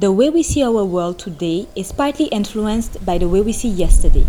The 0.00 0.12
way 0.12 0.30
we 0.30 0.44
see 0.44 0.62
our 0.62 0.84
world 0.84 1.18
today 1.18 1.66
is 1.74 1.90
partly 1.90 2.26
influenced 2.26 3.04
by 3.04 3.18
the 3.18 3.28
way 3.28 3.40
we 3.40 3.52
see 3.52 3.68
yesterday. 3.68 4.28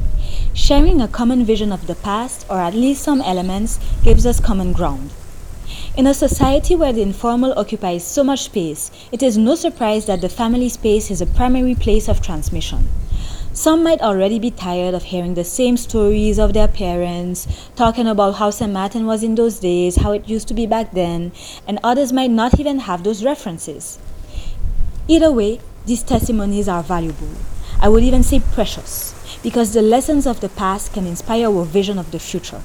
Sharing 0.51 0.99
a 0.99 1.07
common 1.07 1.45
vision 1.45 1.71
of 1.71 1.85
the 1.85 1.93
past, 1.93 2.43
or 2.49 2.59
at 2.59 2.73
least 2.73 3.03
some 3.03 3.22
elements, 3.22 3.77
gives 4.03 4.25
us 4.25 4.40
common 4.40 4.74
ground. 4.74 5.11
In 5.95 6.08
a 6.08 6.16
society 6.16 6.75
where 6.75 6.92
the 6.92 7.03
informal 7.03 7.53
occupies 7.55 8.04
so 8.04 8.23
much 8.23 8.45
space, 8.45 8.89
it 9.11 9.21
is 9.21 9.38
no 9.38 9.54
surprise 9.54 10.07
that 10.07 10.21
the 10.21 10.27
family 10.27 10.70
space 10.70 11.12
is 11.12 11.21
a 11.21 11.28
primary 11.28 11.76
place 11.76 12.10
of 12.10 12.20
transmission. 12.20 12.90
Some 13.54 13.84
might 13.84 14.02
already 14.02 14.40
be 14.40 14.50
tired 14.50 14.96
of 14.96 15.04
hearing 15.04 15.36
the 15.36 15.44
same 15.44 15.78
stories 15.78 16.40
of 16.40 16.54
their 16.54 16.68
parents, 16.68 17.48
talking 17.76 18.08
about 18.08 18.38
how 18.38 18.50
St. 18.50 18.74
Martin 18.74 19.06
was 19.06 19.22
in 19.22 19.36
those 19.36 19.60
days, 19.60 19.98
how 19.98 20.14
it 20.14 20.28
used 20.28 20.48
to 20.48 20.56
be 20.56 20.66
back 20.66 20.94
then, 20.94 21.32
and 21.68 21.78
others 21.84 22.12
might 22.12 22.32
not 22.32 22.60
even 22.60 22.80
have 22.80 23.04
those 23.04 23.24
references. 23.24 24.00
Either 25.10 25.32
way, 25.32 25.60
these 25.88 26.04
testimonies 26.04 26.70
are 26.70 26.84
valuable. 26.84 27.31
I 27.81 27.90
would 27.90 28.04
even 28.04 28.22
say 28.22 28.41
precious, 28.54 29.16
because 29.41 29.73
the 29.73 29.82
lessons 29.82 30.27
of 30.27 30.40
the 30.40 30.49
past 30.49 30.94
can 30.94 31.08
inspire 31.08 31.48
our 31.48 31.66
vision 31.66 31.98
of 31.98 32.12
the 32.12 32.20
future. 32.20 32.62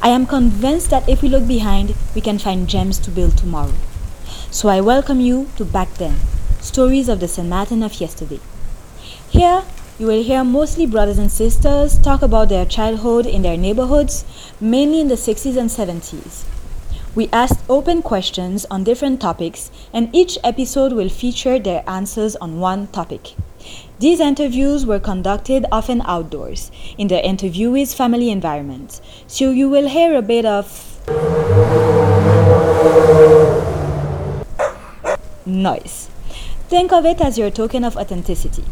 I 0.00 0.10
am 0.10 0.24
convinced 0.24 0.90
that 0.90 1.08
if 1.08 1.20
we 1.20 1.28
look 1.28 1.48
behind, 1.48 1.96
we 2.14 2.20
can 2.20 2.38
find 2.38 2.68
gems 2.68 3.00
to 3.00 3.10
build 3.10 3.36
tomorrow. 3.36 3.74
So 4.52 4.68
I 4.68 4.80
welcome 4.80 5.18
you 5.18 5.48
to 5.56 5.64
Back 5.64 5.92
Then 5.94 6.14
Stories 6.60 7.08
of 7.08 7.18
the 7.18 7.26
St. 7.26 7.48
Martin 7.48 7.82
of 7.82 8.00
Yesterday. 8.00 8.38
Here, 9.28 9.64
you 9.98 10.06
will 10.06 10.22
hear 10.22 10.44
mostly 10.44 10.86
brothers 10.86 11.18
and 11.18 11.32
sisters 11.32 11.98
talk 11.98 12.22
about 12.22 12.50
their 12.50 12.66
childhood 12.66 13.26
in 13.26 13.42
their 13.42 13.56
neighborhoods, 13.56 14.24
mainly 14.60 15.00
in 15.00 15.08
the 15.08 15.16
60s 15.16 15.56
and 15.56 15.70
70s. 15.70 16.44
We 17.18 17.28
asked 17.32 17.58
open 17.68 18.02
questions 18.02 18.64
on 18.70 18.84
different 18.84 19.20
topics, 19.20 19.72
and 19.92 20.08
each 20.14 20.38
episode 20.44 20.92
will 20.92 21.08
feature 21.08 21.58
their 21.58 21.82
answers 21.84 22.36
on 22.36 22.60
one 22.60 22.86
topic. 22.86 23.34
These 23.98 24.20
interviews 24.20 24.86
were 24.86 25.00
conducted 25.00 25.66
often 25.72 26.00
outdoors, 26.02 26.70
in 26.96 27.08
the 27.08 27.16
interviewee's 27.16 27.92
family 27.92 28.30
environment, 28.30 29.00
so 29.26 29.50
you 29.50 29.68
will 29.68 29.88
hear 29.88 30.16
a 30.16 30.22
bit 30.22 30.44
of 30.44 30.70
noise. 35.44 36.08
Think 36.68 36.92
of 36.92 37.04
it 37.04 37.20
as 37.20 37.36
your 37.36 37.50
token 37.50 37.82
of 37.82 37.96
authenticity. 37.96 38.62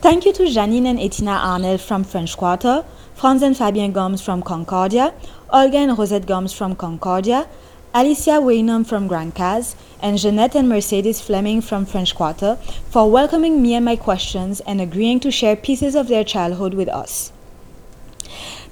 Thank 0.00 0.26
you 0.26 0.32
to 0.34 0.44
Jeanine 0.44 0.86
and 0.86 1.00
Etina 1.00 1.40
Arnell 1.40 1.80
from 1.80 2.04
French 2.04 2.36
Quarter, 2.36 2.84
Frantz 3.16 3.42
and 3.42 3.56
Fabien 3.56 3.92
Gumbs 3.92 4.22
from 4.22 4.42
Concordia, 4.42 5.12
Olga 5.54 5.76
and 5.76 5.98
Rosette 5.98 6.24
Gumbs 6.24 6.54
from 6.54 6.74
Concordia, 6.74 7.46
Alicia 7.92 8.40
Weinum 8.40 8.86
from 8.86 9.06
Grand 9.06 9.34
Case, 9.34 9.76
and 10.00 10.16
Ginette 10.16 10.54
and 10.54 10.66
Mercedes 10.66 11.20
Fleming 11.20 11.60
from 11.60 11.84
French 11.84 12.14
Quarter 12.14 12.56
for 12.88 13.10
welcoming 13.10 13.60
me 13.60 13.74
and 13.74 13.84
my 13.84 13.96
questions 13.96 14.60
and 14.60 14.80
agreeing 14.80 15.20
to 15.20 15.30
share 15.30 15.54
pieces 15.54 15.94
of 15.94 16.08
their 16.08 16.24
childhood 16.24 16.72
with 16.72 16.88
us. 16.88 17.32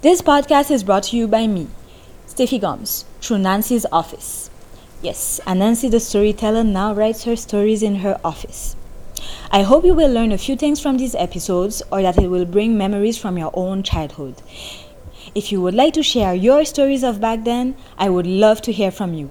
This 0.00 0.22
podcast 0.22 0.70
is 0.70 0.82
brought 0.82 1.02
to 1.04 1.18
you 1.18 1.28
by 1.28 1.46
me, 1.46 1.68
Steffi 2.26 2.58
Gomes, 2.58 3.04
through 3.20 3.40
Nancy's 3.40 3.84
office. 3.92 4.48
Yes, 5.02 5.38
and 5.46 5.58
Nancy 5.58 5.90
the 5.90 6.00
storyteller 6.00 6.64
now 6.64 6.94
writes 6.94 7.24
her 7.24 7.36
stories 7.36 7.82
in 7.82 7.96
her 7.96 8.18
office. 8.24 8.74
I 9.50 9.64
hope 9.64 9.84
you 9.84 9.92
will 9.92 10.10
learn 10.10 10.32
a 10.32 10.38
few 10.38 10.56
things 10.56 10.80
from 10.80 10.96
these 10.96 11.14
episodes 11.14 11.82
or 11.92 12.00
that 12.00 12.16
it 12.16 12.28
will 12.28 12.46
bring 12.46 12.78
memories 12.78 13.18
from 13.18 13.36
your 13.36 13.50
own 13.52 13.82
childhood. 13.82 14.40
If 15.34 15.52
you 15.52 15.60
would 15.62 15.74
like 15.74 15.94
to 15.94 16.02
share 16.02 16.34
your 16.34 16.64
stories 16.64 17.04
of 17.04 17.20
back 17.20 17.44
then, 17.44 17.76
I 17.96 18.08
would 18.08 18.26
love 18.26 18.62
to 18.62 18.72
hear 18.72 18.90
from 18.90 19.14
you. 19.14 19.30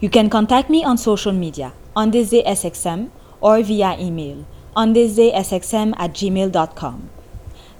You 0.00 0.10
can 0.10 0.30
contact 0.30 0.70
me 0.70 0.84
on 0.84 0.98
social 0.98 1.32
media 1.32 1.72
on 1.96 2.10
this 2.10 2.30
day 2.30 2.42
SXM 2.44 3.10
or 3.40 3.62
via 3.62 3.98
email 3.98 4.46
on 4.76 4.92
this 4.92 5.16
day 5.16 5.32
SXM 5.32 5.94
at 5.98 6.12
gmail.com. 6.12 7.10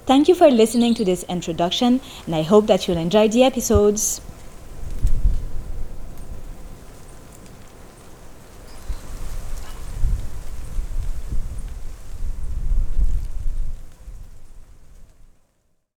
Thank 0.07 0.27
you 0.27 0.35
for 0.35 0.51
listening 0.51 0.95
to 0.95 1.05
this 1.05 1.23
introduction, 1.25 2.01
and 2.27 2.35
I 2.35 2.43
hope 2.43 2.67
that 2.67 2.89
you'll 2.89 2.97
enjoy 2.97 3.29
the 3.29 3.45
episodes. 3.45 4.21